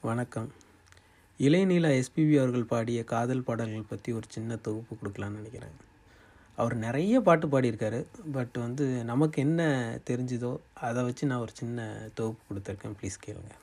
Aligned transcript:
வணக்கம். 0.00 0.52
இளைநிலா 1.38 1.90
எஸ்பிபி 1.98 2.38
அவர்கள் 2.38 2.64
பாடிய 2.64 3.04
காதல் 3.04 3.42
பாடல்கள் 3.42 3.86
பற்றி 3.88 4.12
ஒரு 4.12 4.26
சின்ன 4.28 4.56
தொகுப்பு 4.56 4.94
கொடுக்கலான்னு 4.94 5.38
நினைக்கிறேன். 5.38 5.76
அவர் 6.56 6.74
நிறைய 6.76 7.20
பாட்டு 7.20 7.46
பாடியிருக்காரு. 7.46 8.06
பட் 8.32 8.52
வந்து 8.52 9.04
நமக்கு 9.04 9.42
என்ன 9.42 9.62
தெரிஞ்சுதோ 10.10 10.58
அதை 10.74 11.04
வச்சு 11.04 11.26
நான் 11.26 11.38
ஒரு 11.38 11.52
சின்ன 11.54 12.08
தொகுப்பு 12.14 12.42
கொடுத்துருக்கேன். 12.48 12.94
ப்ளீஸ் 13.00 13.16
கேளுங்க. 13.26 13.54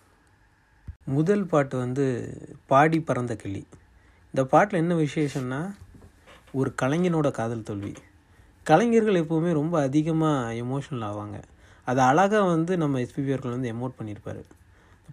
முதல் 1.06 1.46
பாட்டு 1.46 1.78
வந்து 1.78 2.08
பாடி 2.66 3.00
பறந்த 3.00 3.36
கிளி. 3.36 3.68
இந்த 4.26 4.46
பாட்டில் 4.46 4.80
என்ன 4.80 4.96
விசேஷம்னா 4.96 5.62
ஒரு 6.52 6.74
கலைஞனோட 6.82 7.32
காதல் 7.32 7.64
தோல்வி. 7.64 7.94
கலைஞர்கள் 8.64 9.22
எப்போவுமே 9.24 9.52
ரொம்ப 9.52 9.82
அதிகமாக 9.82 10.54
எமோஷனல் 10.54 11.08
ஆவாங்க. 11.12 11.40
அதை 11.84 12.04
அழகாக 12.04 12.44
வந்து 12.44 12.78
நம்ம 12.78 13.00
எஸ்பிபி 13.00 13.34
அவர்கள் 13.36 13.52
வந்து 13.52 13.74
எமோட் 13.74 14.00
பண்ணியிருப்பார். 14.02 14.44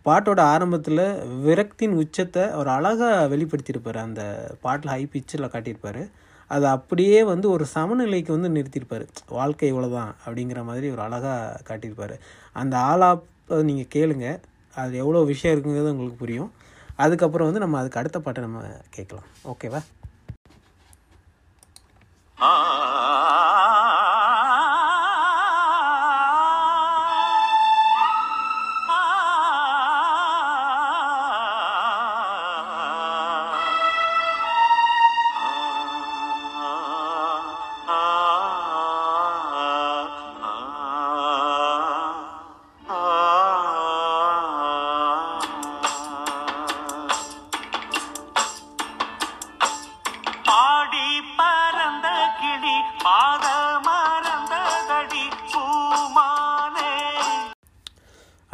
பாட்டோட 0.07 0.41
ஆரம்பத்தில் 0.51 1.03
விரக்தின் 1.45 1.95
உச்சத்தை 1.95 2.45
அவர் 2.49 2.69
அழகாக 2.69 3.27
வெளிப்படுத்தியிருப்பார் 3.29 3.99
அந்த 4.05 4.23
பாட்டில் 4.61 4.93
ஹை 4.93 5.03
பிச்சில் 5.07 5.53
காட்டியிருப்பார் 5.53 6.03
அதை 6.51 6.69
அப்படியே 6.71 7.19
வந்து 7.23 7.47
ஒரு 7.51 7.65
சமநிலைக்கு 7.67 8.31
வந்து 8.33 8.49
நிறுத்தியிருப்பார் 8.49 9.05
வாழ்க்கை 9.31 9.69
இவ்வளோதான் 9.69 10.13
அப்படிங்கிற 10.25 10.63
மாதிரி 10.65 10.87
ஒரு 10.91 11.03
அழகாக 11.03 11.61
காட்டியிருப்பார் 11.69 12.15
அந்த 12.57 12.75
ஆலாப்பை 12.87 13.59
நீங்கள் 13.63 13.93
கேளுங்க 13.95 14.27
அது 14.77 14.97
எவ்வளோ 14.97 15.23
விஷயம் 15.25 15.55
இருக்குங்கிறது 15.55 15.93
உங்களுக்கு 15.93 16.19
புரியும் 16.19 16.51
அதுக்கப்புறம் 16.99 17.49
வந்து 17.49 17.65
நம்ம 17.65 17.79
அதுக்கு 17.79 18.01
அடுத்த 18.01 18.21
பாட்டை 18.21 18.43
நம்ம 18.43 18.63
கேட்கலாம் 18.91 19.29
ஓகேவா 19.49 19.83
ஆ 22.39 22.51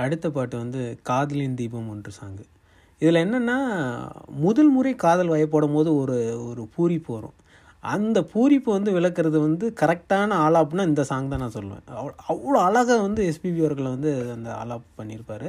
அடுத்த 0.07 0.27
பாட்டு 0.37 0.57
வந்து 0.65 0.83
காதலின் 1.11 1.59
தீபம் 1.61 1.91
ஒன்று 1.95 2.13
சாங்கு. 2.21 2.45
இதில் 3.03 3.23
என்னென்னா 3.25 3.57
முதல் 4.45 4.71
முறை 4.77 4.93
காதல் 5.05 5.33
வயப்படும் 5.35 5.77
போது 5.77 5.91
ஒரு 6.03 6.19
ஒரு 6.51 6.63
பூரிப்பு 6.75 7.11
வரும். 7.17 7.37
அந்த 7.95 8.19
பூரிப்பு 8.33 8.69
வந்து 8.77 8.91
விளக்குறது 8.97 9.39
வந்து 9.47 9.67
கரெக்டான 9.81 10.37
ஆலாப்னா 10.45 10.85
இந்த 10.91 11.03
சாங் 11.11 11.31
தான் 11.33 11.43
நான் 11.45 11.55
சொல்லுவேன். 11.57 11.85
அவ்வளோ 11.99 12.15
அவ்வளோ 12.33 12.59
அழகாக 12.69 13.01
வந்து 13.07 13.23
எஸ்பிபி 13.31 13.61
அவர்களை 13.65 13.91
வந்து 13.97 14.13
அந்த 14.35 14.49
ஆலாப் 14.63 14.87
பண்ணியிருப்பார். 15.01 15.49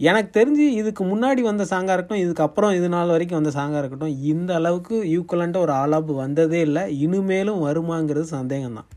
எனக்கு 0.00 0.30
தெரிஞ்சு 0.38 0.66
இதுக்கு 0.80 1.02
முன்னாடி 1.12 1.40
வந்த 1.48 1.64
சாங்காக 1.70 1.94
இருக்கட்டும் 1.96 2.24
இதுக்கப்புறம் 2.24 2.74
இது 2.78 2.88
நாள் 2.96 3.14
வரைக்கும் 3.14 3.40
வந்த 3.40 3.52
சாங்காக 3.58 3.80
இருக்கட்டும் 3.82 4.18
இந்த 4.32 4.50
அளவுக்கு 4.60 4.96
ஈக்குவலண்ட்டாக 5.14 5.66
ஒரு 5.66 5.74
ஆலாப்பு 5.82 6.14
வந்ததே 6.24 6.60
இல்லை. 6.68 6.84
இனிமேலும் 7.04 7.64
வருமாங்கிறது 7.68 8.28
சந்தேகம் 8.36 8.78
தான் 8.80 8.90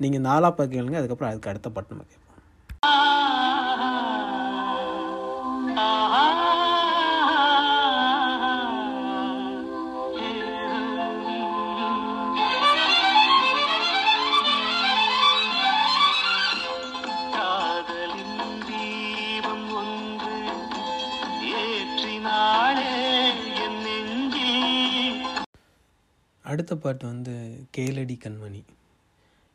நீங்கள் 0.00 0.20
இந்த 0.20 0.30
ஆலாப்பை 0.36 0.66
கேளுங்க 0.74 1.00
அதுக்கப்புறம் 1.02 1.32
அதுக்கு 1.32 1.52
அடுத்த 1.52 1.70
பாட்டு 1.76 2.02
அடுத்த 26.42 26.76
பாட்டு 26.76 27.06
வந்து 27.06 27.64
கேளடி 27.76 28.16
கண்மணி. 28.16 28.62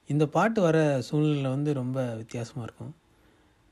இந்த 0.07 0.25
பாட்டு 0.27 0.61
வர 0.61 1.01
சூழ்நிலை 1.01 1.49
வந்து 1.49 1.73
ரொம்ப 1.73 2.15
வித்தியாசமாக 2.15 2.63
இருக்கும். 2.63 2.95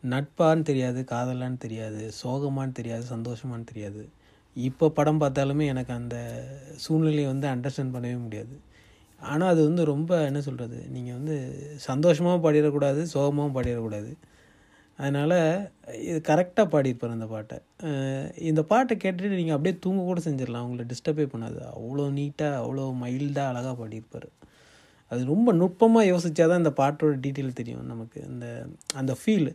நட்பான்னு 0.04 0.64
தெரியாது 0.70 1.00
காதலான்னு 1.12 1.60
தெரியாது 1.66 2.02
சோகமான்னு 2.22 2.78
தெரியாது 2.80 3.04
சந்தோஷமான்னு 3.14 3.70
தெரியாது. 3.72 4.04
இப்போ 4.56 4.86
படம் 4.98 5.22
பார்த்தாலுமே 5.24 5.66
எனக்கு 5.74 5.94
அந்த 6.00 6.18
சூழ்நிலையை 6.84 7.28
வந்து 7.34 7.48
அண்டர்ஸ்டாண்ட் 7.54 7.96
பண்ணவே 7.96 8.18
முடியாது. 8.26 8.56
ஆனால் 9.22 9.52
அது 9.54 9.62
வந்து 9.68 9.84
ரொம்ப 9.94 10.12
என்ன 10.30 10.40
சொல்கிறது 10.48 10.78
நீங்கள் 10.96 11.18
வந்து 11.20 11.36
சந்தோஷமாகவும் 11.88 12.44
பாடிடக்கூடாது 12.46 13.02
சோகமாகவும் 13.14 13.56
பாடிடக்கூடாது. 13.58 14.12
அதனால் 15.00 15.38
இது 16.10 16.18
கரெக்டாக 16.30 16.68
பாடியிருப்பார் 16.74 17.16
அந்த 17.18 17.28
பாட்டை. 17.34 17.58
இந்த 18.50 18.62
பாட்டை 18.72 18.94
கேட்டுட்டு 19.04 19.40
நீங்கள் 19.42 19.58
அப்படியே 19.58 19.76
தூங்க 19.86 20.02
கூட 20.10 20.22
செஞ்சிடலாம் 20.28 20.66
உங்களை 20.68 20.86
டிஸ்டர்பே 20.92 21.26
பண்ணாது. 21.34 21.60
அவ்வளோ 21.76 22.06
நீட்டாக 22.20 22.62
அவ்வளோ 22.64 22.86
மைல்டாக 23.04 23.52
அழகாக 23.52 23.76
பாடியிருப்பார். 23.82 24.30
அது 25.12 25.22
ரொம்ப 25.34 25.50
நுட்பமாக 25.60 26.10
யோசித்தா 26.12 26.48
தான் 26.50 26.62
இந்த 26.64 26.74
பாட்டோட 26.82 27.14
டீட்டெயில் 27.26 27.58
தெரியும் 27.60 27.92
நமக்கு. 27.94 28.20
இந்த 28.32 28.48
அந்த 29.02 29.14
ஃபீல் 29.22 29.50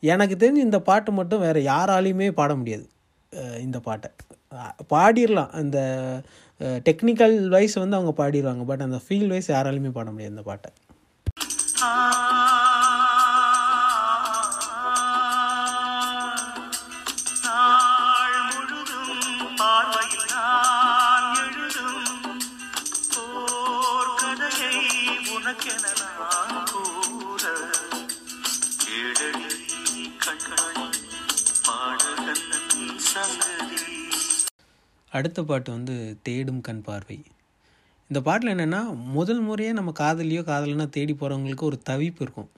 எனக்கு 0.00 0.36
தெரிஞ்சு 0.42 0.64
இந்த 0.66 0.78
பாட்டு 0.80 1.12
மட்டும் 1.12 1.40
வேறு 1.40 1.60
யாராலையுமே 1.62 2.30
பாட 2.30 2.54
முடியாது. 2.54 2.86
இந்த 3.60 3.80
பாட்டை. 3.80 4.10
பாடிடலாம் 4.92 5.50
அந்த 5.60 5.78
டெக்னிக்கல் 6.60 7.36
வைஸ் 7.48 7.74
வந்து 7.74 7.96
அவங்க 7.96 8.12
பாடிடுவாங்க 8.22 8.64
பட் 8.70 8.82
அந்த 8.86 9.00
ஃபீல் 9.08 9.26
வைஸ் 9.26 9.50
யாராலையுமே 9.50 9.90
பாட 9.98 10.08
முடியாது 10.10 10.34
இந்த 10.34 10.42
பாட்டை. 10.42 10.70
அடுத்த 35.12 35.42
பாட்டு 35.42 35.70
வந்து 35.76 35.94
தேடும் 36.26 36.64
கண் 36.66 36.82
பார்வை. 36.86 37.18
இந்த 38.10 38.20
பாட்டில் 38.26 38.52
என்னென்னா 38.54 38.80
முதல் 39.16 39.40
முறையே 39.40 39.72
நம்ம 39.72 39.90
காதலியோ 39.98 40.42
காதலனா 40.50 40.86
தேடி 40.96 41.14
போகிறவங்களுக்கு 41.14 41.64
ஒரு 41.70 41.78
தவிப்பு 41.90 42.22
இருக்கும். 42.24 42.50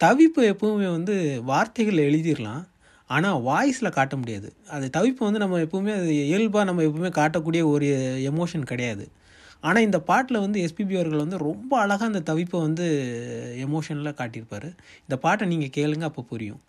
தவிப்பு 0.00 0.40
எப்பவுமே 0.52 0.88
வந்து 0.96 1.14
வார்த்தைகள் 1.50 2.06
எழுதிடலாம் 2.06 2.64
ஆனால் 3.10 3.40
வாய்ஸில் 3.42 3.96
காட்ட 3.96 4.14
முடியாது. 4.16 4.48
அது 4.74 4.86
தவிப்பு 4.96 5.22
வந்து 5.26 5.42
நம்ம 5.42 5.58
எப்பவுமே 5.58 5.92
அது 5.98 6.10
இயல்பாக 6.28 6.64
நம்ம 6.64 6.82
எப்பவுமே 6.82 7.10
காட்டக்கூடிய 7.20 7.62
ஒரு 7.74 7.88
எமோஷன் 8.30 8.70
கிடையாது. 8.70 9.06
ஆனால் 9.60 9.82
இந்த 9.82 9.98
பாட்டில் 10.00 10.42
வந்து 10.44 10.58
எஸ்பிபி 10.66 10.94
அவர்கள் 11.00 11.22
வந்து 11.24 11.38
ரொம்ப 11.48 11.72
அழகாக 11.82 12.10
அந்த 12.12 12.22
தவிப்பை 12.30 12.58
வந்து 12.60 12.86
எமோஷனில் 13.66 14.16
காட்டியிருப்பார். 14.20 14.68
இந்த 15.06 15.16
பாட்டை 15.16 15.44
நீங்கள் 15.52 15.74
கேளுங்க 15.76 16.02
அப்போ 16.02 16.22
புரியும். 16.22 16.62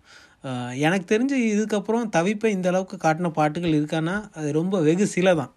எனக்கு 0.85 1.05
தெரிஞ்சு 1.11 1.37
இதுக்கப்புறம் 1.51 2.09
தவிப்பை 2.15 2.49
இந்த 2.55 2.67
அளவுக்கு 2.71 2.97
காட்டின 3.03 3.31
பாட்டுகள் 3.37 3.77
இருக்கான்னா 3.77 4.15
அது 4.39 4.49
ரொம்ப 4.59 4.81
வெகு 4.87 5.05
சில 5.15 5.33
தான். 5.39 5.53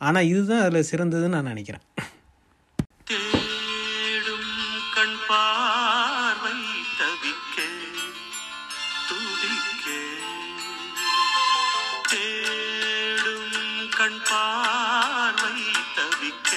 ஆனால் 0.00 0.28
இதுதான் 0.30 0.64
அதில் 0.64 0.88
சிறந்ததுன்னு 0.90 1.34
நான் 1.36 1.50
நினைக்கிறேன். 1.52 1.84
தேடும் 3.10 4.50
கண் 4.96 5.18
பார்வை 5.28 6.58
தவிக்க 7.00 7.56
துடிக்க. 9.08 9.84
கண் 13.98 14.20
பார்வை 14.30 15.56
தவிக்க 15.98 16.52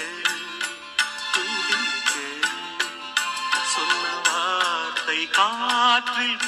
சொன்ன 3.74 4.06
வார்த்தை 4.28 5.20
காற்றில் 5.38 6.40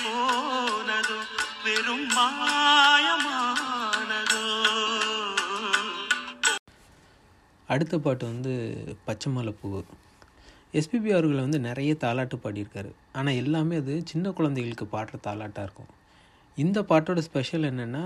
போனதோ 0.97 1.17
வெறும் 1.63 2.05
மாயமானதோ? 2.17 3.33
அடுத்த 7.69 7.95
பாட்டு 8.05 8.23
வந்து 8.31 8.53
பச்சைமலைப்பூ 9.07 9.69
எஸ்பிபி 10.79 11.09
அவர்கள் 11.15 11.43
வந்து 11.43 11.59
நிறைய 11.67 11.91
தாலாட்டு 12.03 12.37
பாடியிருக்காரு. 12.45 12.91
ஆனால் 13.17 13.39
எல்லாமே 13.41 13.75
அது 13.81 13.93
சின்ன 14.11 14.31
குழந்தைகளுக்கு 14.39 14.87
பாடுற 14.95 15.19
தாலாட்டாக 15.27 15.67
இருக்கும். 15.67 15.91
இந்த 16.57 16.81
பாட்டோட 16.91 17.19
ஸ்பெஷல் 17.27 17.69
என்னென்னா 17.71 18.03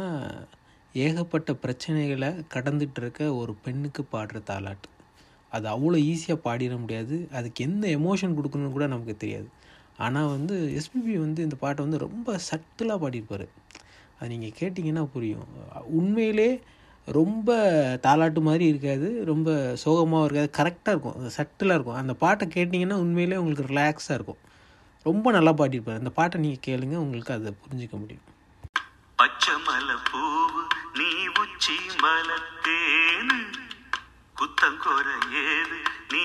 ஏகப்பட்ட 1.06 1.56
பிரச்சனைகளை 1.64 2.32
கடந்துட்டு 2.56 3.02
இருக்க 3.04 3.32
ஒரு 3.42 3.56
பெண்ணுக்கு 3.68 4.04
பாடுற 4.14 4.44
தாலாட்டு. 4.52 4.90
அது 5.56 5.68
அவ்வளோ 5.76 5.98
ஈஸியாக 6.12 6.46
பாடிட 6.50 6.76
முடியாது. 6.84 7.16
அதுக்கு 7.40 7.66
எந்த 7.70 7.88
எமோஷன் 8.00 8.38
கொடுக்கணும்னு 8.40 8.78
கூட 8.78 8.88
நமக்கு 8.96 9.18
தெரியாது. 9.26 9.50
ஆனால் 9.98 10.28
வந்து 10.28 10.56
எஸ்பிபி 10.80 11.16
வந்து 11.26 11.42
இந்த 11.44 11.56
பாட்டை 11.56 11.86
வந்து 11.86 12.04
ரொம்ப 12.08 12.40
சட்டிலாக 12.50 13.02
பாடியிருப்பார். 13.04 13.48
அது 14.20 14.30
நீங்கள் 14.30 14.56
கேட்டிங்கன்னா 14.60 15.04
புரியும். 15.16 15.48
உண்மையிலே 16.00 16.62
ரொம்ப 17.08 17.52
தாலாட்டு 18.06 18.42
மாதிரி 18.42 18.66
இருக்காது 18.68 19.26
ரொம்ப 19.26 19.78
சோகமாகவும் 19.86 20.26
இருக்காது 20.28 20.50
கரெக்டாக 20.60 20.94
இருக்கும். 20.96 21.30
சட்டிலாக 21.38 21.78
இருக்கும். 21.78 22.00
அந்த 22.02 22.14
பாட்டை 22.14 22.48
கேட்டிங்கன்னா 22.56 22.98
உண்மையிலே 23.06 23.36
உங்களுக்கு 23.36 23.74
ரிலாக்ஸாக 23.74 24.18
இருக்கும். 24.20 24.42
ரொம்ப 25.04 25.32
நல்லா 25.32 25.52
பாடியிருப்பார். 25.52 26.02
அந்த 26.02 26.10
பாட்டை 26.10 26.42
நீங்கள் 26.42 26.66
கேளுங்க 26.68 26.96
உங்களுக்கு 26.96 27.34
அதை 27.34 27.54
புரிஞ்சிக்க 27.64 27.96
முடியும். 28.00 28.26
பச்சை 29.16 29.56
மலை 29.68 29.96
பூவு 30.10 30.62
நீ 31.00 31.10
உச்சி 31.42 31.78
மலத்தேனு 32.04 33.40
குத்தங்கொர 34.40 35.08
ஏது 35.42 35.80
நீ 36.14 36.24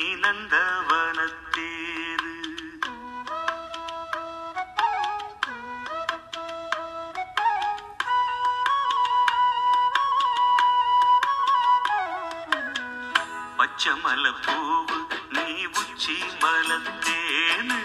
உச்சி 16.06 16.18
மலத்தேனு 16.40 17.76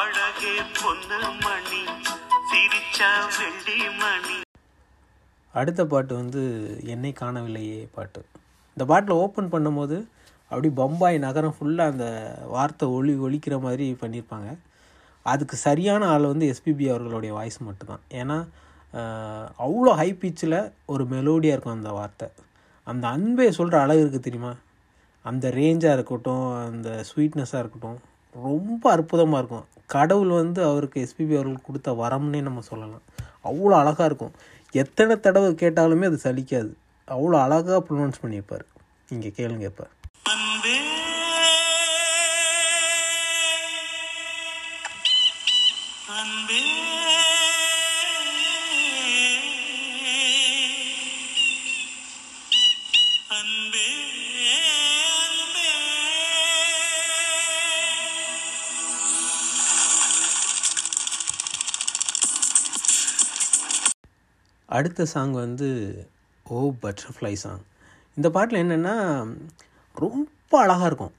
அழகே 0.00 0.52
மணி 1.44 1.80
சிரிச்சா 2.50 3.08
வெள்ளி 3.38 3.78
மணி. 3.98 4.36
அடுத்த 5.52 5.86
பாட்டு 5.86 6.14
வந்து 6.14 6.42
என்னை 6.84 7.12
காணவில்லையே 7.12 7.88
பாட்டு. 7.94 8.24
இந்த 8.68 8.84
பாட்டில் 8.84 9.20
ஓப்பன் 9.22 9.52
பண்ணும்போது 9.52 9.98
அப்படி 10.42 10.70
பம்பாய் 10.76 11.18
நகரம் 11.18 11.56
ஃபுல்லாக 11.58 11.90
அந்த 11.92 12.06
வார்த்தை 12.46 12.88
ஒளி 12.88 13.16
ஒழிக்கிற 13.26 13.58
மாதிரி 13.66 13.88
பண்ணியிருப்பாங்க. 14.00 14.52
அதுக்கு 15.22 15.56
சரியான 15.56 16.08
ஆள் 16.12 16.30
வந்து 16.32 16.54
எஸ்பிபி 16.54 16.88
அவர்களுடைய 16.88 17.34
வாய்ஸ் 17.34 17.58
மட்டும்தான். 17.70 18.06
ஏன்னா 18.22 18.38
அவ்வளோ 19.64 19.92
ஹை 20.00 20.08
பிச்சில் 20.22 20.72
ஒரு 20.86 21.04
மெலோடியாக 21.04 21.54
இருக்கும் 21.54 21.76
அந்த 21.78 21.90
வார்த்தை. 21.90 22.28
அந்த 22.86 23.08
அன்பை 23.08 23.50
சொல்கிற 23.50 23.80
அழகு 23.80 24.02
இருக்குது 24.02 24.26
தெரியுமா? 24.28 24.52
அந்த 25.24 25.50
ரேஞ்சாக 25.50 25.96
இருக்கட்டும் 25.98 26.44
அந்த 26.66 26.88
ஸ்வீட்னஸாக 27.08 27.62
இருக்கட்டும் 27.62 27.98
ரொம்ப 28.34 28.90
அற்புதமாக 28.90 29.40
இருக்கும். 29.42 29.66
கடவுள் 29.86 30.28
வந்து 30.28 30.60
அவருக்கு 30.64 31.06
எஸ்பிபி 31.06 31.34
அவர்களுக்கு 31.38 31.68
கொடுத்த 31.68 31.92
வரம்னே 31.92 32.40
நம்ம 32.42 32.60
சொல்லலாம். 32.60 33.04
அவ்வளோ 33.44 33.74
அழகாக 33.82 34.04
இருக்கும். 34.04 34.34
எத்தனை 34.74 35.20
தடவை 35.20 35.50
கேட்டாலுமே 35.64 36.04
அது 36.04 36.20
சலிக்காது. 36.24 36.72
அவ்வளோ 37.08 37.36
அழகாக 37.46 37.80
ப்ரொனவுன்ஸ் 37.88 38.22
பண்ணியிருப்பார். 38.22 38.66
இங்கே 39.08 39.32
கேளுங்க 39.38 39.66
இப்போ. 39.72 39.86
அடுத்த 64.76 65.06
சாங் 65.12 65.34
வந்து 65.44 65.68
ஓ 66.46 66.58
பட்டர்ஃப்ளை 66.82 67.32
சாங் 67.44 67.62
இந்த 68.16 68.28
பாட்டில் 68.34 68.62
என்னென்னா 68.64 68.94
ரொம்ப 69.96 70.50
அழகாக 70.64 70.88
இருக்கும். 70.90 71.14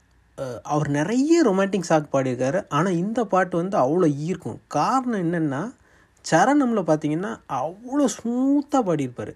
அவர் 0.72 0.88
நிறைய 0.96 1.42
ரொமான்டிக் 1.48 1.90
சாங் 1.90 2.12
பாடியிருக்காரு. 2.14 2.60
ஆனால் 2.76 2.98
இந்த 3.02 3.20
பாட்டு 3.32 3.54
வந்து 3.60 3.76
அவ்வளோ 3.84 4.08
ஈர்க்கும். 4.28 4.58
காரணம் 4.76 5.22
என்னென்னா 5.26 5.60
சரணமில் 6.24 6.88
பார்த்தீங்கன்னா 6.88 7.32
அவ்வளோ 7.62 8.06
ஸ்மூத்தாக 8.16 8.82
பாடியிருப்பார். 8.88 9.32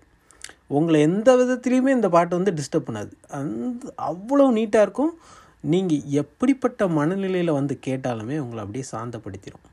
உங்களை 0.78 0.98
எந்த 1.08 1.30
விதத்துலேயுமே 1.40 1.90
இந்த 1.98 2.08
பாட்டு 2.14 2.38
வந்து 2.38 2.52
டிஸ்டர்ப் 2.58 2.88
பண்ணாது. 2.88 3.12
அந்த 3.38 3.92
அவ்வளோ 4.10 4.46
நீட்டாக 4.58 4.86
இருக்கும். 4.86 5.12
நீங்கள் 5.72 6.06
எப்படிப்பட்ட 6.22 6.86
மனநிலையில் 6.98 7.58
வந்து 7.58 7.74
கேட்டாலுமே 7.86 8.36
உங்களை 8.44 8.60
அப்படியே 8.64 8.84
சாந்தப்படுத்திடும் 8.94 9.66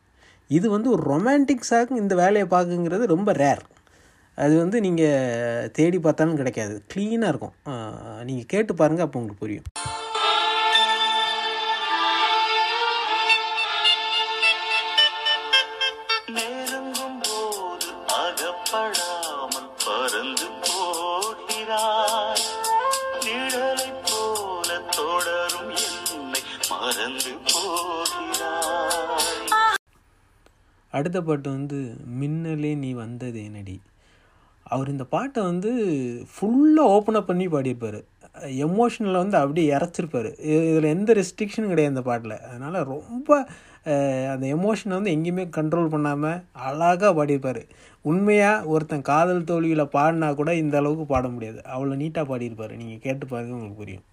இது 0.50 0.68
வந்து 0.74 0.90
ஒரு 0.96 1.04
ரொமான்டிக் 1.12 1.70
சாங் 1.70 1.94
இந்த 2.02 2.14
வேலையை 2.22 2.46
பார்க்குங்கிறது 2.54 3.06
ரொம்ப 3.14 3.32
ரேர் 3.44 3.64
அது 4.44 4.54
வந்து 4.62 4.78
நீங்கள் 4.86 5.70
தேடி 5.78 5.98
பார்த்தாலும் 6.04 6.40
கிடைக்காது. 6.40 6.76
க்ளீனாக 6.92 7.32
இருக்கும். 7.32 7.56
நீங்கள் 8.30 8.50
கேட்டு 8.54 8.74
பாருங்கள் 8.82 9.06
அப்போ 9.06 9.20
உங்களுக்கு 9.20 9.44
புரியும். 9.46 9.68
அடுத்த 30.98 31.20
பாட்டு 31.28 31.50
வந்து 31.58 31.78
மின்னலே 32.22 32.72
நீ 32.84 32.90
வந்ததேனடி. 33.04 33.76
அவர் 34.74 34.94
இந்த 34.94 35.06
பாட்டை 35.14 35.42
வந்து 35.50 35.72
ஃபுல்லாக 36.34 36.94
ஓப்பன் 36.96 37.18
அப் 37.20 37.30
பண்ணி 37.30 37.46
பாடியிருப்பார். 37.54 38.00
எமோஷனில் 38.68 39.22
வந்து 39.22 39.38
அப்படியே 39.42 39.68
இறச்சிருப்பார். 39.78 40.30
இதில் 40.54 40.94
எந்த 40.96 41.14
ரெஸ்ட்ரிக்ஷனும் 41.20 41.72
கிடையாது 41.72 41.94
இந்த 41.94 42.04
பாட்டில். 42.10 42.36
அதனால் 42.50 42.78
ரொம்ப 42.94 43.30
அந்த 44.34 44.46
எமோஷனை 44.56 44.94
வந்து 44.98 45.14
எங்கேயுமே 45.16 45.46
கண்ட்ரோல் 45.58 45.94
பண்ணாமல் 45.94 46.42
அழகாக 46.68 47.12
பாடியிருப்பார். 47.20 47.62
உண்மையாக 48.12 48.68
ஒருத்தன் 48.74 49.08
காதல் 49.12 49.48
தோல்வியில் 49.50 49.92
பாடினா 49.96 50.28
கூட 50.42 50.52
இந்த 50.64 50.76
அளவுக்கு 50.82 51.06
பாட 51.14 51.28
முடியாது. 51.36 51.60
அவ்வளோ 51.74 51.98
நீட்டாக 52.04 52.26
பாடியிருப்பார். 52.32 52.76
நீங்கள் 52.82 53.04
கேட்டு 53.06 53.26
பாருங்க 53.34 53.56
உங்களுக்கு 53.58 53.82
புரியும். 53.84 54.06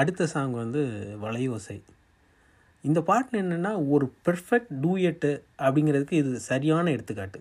அடுத்த 0.00 0.26
சாங் 0.34 0.54
வந்து 0.62 0.80
வளையோசை. 1.24 1.76
இந்த 2.88 3.00
பாட்டில் 3.08 3.40
என்னென்னா 3.42 3.72
ஒரு 3.94 4.06
பெர்ஃபெக்ட் 4.26 4.72
டூயட்டு 4.84 5.30
அப்படிங்கிறதுக்கு 5.64 6.16
இது 6.22 6.40
சரியான 6.50 6.90
எடுத்துக்காட்டு. 6.94 7.40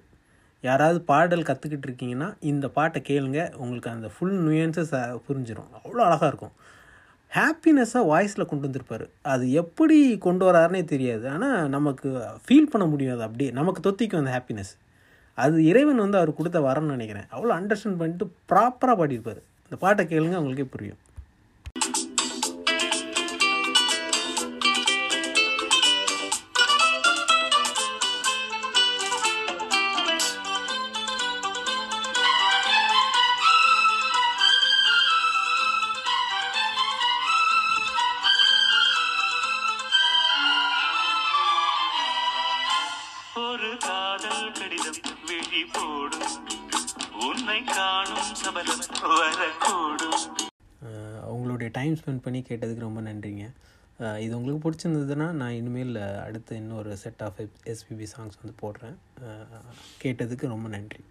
யாராவது 0.68 1.00
பாடல் 1.12 1.48
கற்றுக்கிட்டு 1.48 1.88
இருக்கீங்கன்னா 1.88 2.28
இந்த 2.52 2.66
பாட்டை 2.76 3.00
கேளுங்க. 3.10 3.40
உங்களுக்கு 3.64 3.90
அந்த 3.94 4.10
ஃபுல் 4.16 4.38
நுயன்சஸ் 4.48 4.94
புரிஞ்சிடும் 5.28 5.72
அவ்வளோ 5.80 6.04
அழகாக 6.08 6.30
இருக்கும். 6.32 6.54
ஹாப்பினஸ்ஸாக 7.32 8.10
வாய்ஸில் 8.12 8.50
கொண்டு 8.50 8.66
வந்திருப்பார். 8.68 9.06
அது 9.34 9.46
எப்படி 9.62 9.98
கொண்டு 10.26 10.44
வராருனே 10.50 10.82
தெரியாது. 10.94 11.26
ஆனால் 11.36 11.70
நமக்கு 11.76 12.10
ஃபீல் 12.46 12.72
பண்ண 12.74 12.86
முடியும் 12.92 13.16
அது 13.16 13.26
அப்படியே. 13.28 13.52
நமக்கு 13.60 13.82
தொத்திக்கும் 13.88 14.22
அந்த 14.24 14.34
ஹாப்பினஸ் 14.38 14.74
அது 15.44 15.58
இறைவன் 15.72 16.04
வந்து 16.04 16.18
அவர் 16.22 16.38
கொடுத்த 16.40 16.60
வரன்னு 16.68 16.96
நினைக்கிறேன். 16.96 17.28
அவ்வளோ 17.36 17.54
அண்டர்ஸ்டாண்ட் 17.60 18.00
பண்ணிட்டு 18.02 18.26
ப்ராப்பராக 18.52 18.96
பாடியிருப்பார். 19.00 19.42
இந்த 19.66 19.78
பாட்டை 19.84 20.06
கேளுங்க 20.14 20.38
உங்களுக்கே 20.42 20.68
புரியும். 20.76 21.00
ஒரு 43.42 43.70
காதல் 43.84 44.50
கடிதம் 44.58 45.00
விழி 45.28 45.62
போடும். 45.76 46.34
உன்னை 47.28 47.64
காணும் 47.70 48.30
சபலம் 48.42 48.84
வரக்கூடும். 49.12 50.26
உங்களுடைய 51.34 51.70
டைம் 51.78 51.96
ஸ்பெண்ட் 52.02 52.22
பண்ணி 52.26 52.42
கேட்டதுக்கு 52.50 52.86
ரொம்ப 52.88 53.02
நன்றிங்க. 53.02 53.46
இது 54.26 54.38
உங்களுக்கு 54.38 54.64
பிடிச்சிருந்ததுன்னா 54.66 55.28
நான் 55.40 55.58
இனிமேல் 55.62 55.96
அடுத்து 56.26 56.56
இன்னொரு 56.56 56.98
செட் 57.04 57.24
ஆஃப் 57.28 57.40
எஸ்பிபி 57.74 58.08
சாங்ஸ் 58.14 58.40
வந்து 58.42 58.56
போடுறேன். 58.64 58.98
கேட்டதுக்கு 60.04 60.54
ரொம்ப 60.56 60.70
நன்றி. 60.76 61.04